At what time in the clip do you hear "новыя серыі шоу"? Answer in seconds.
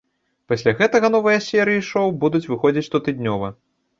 1.15-2.07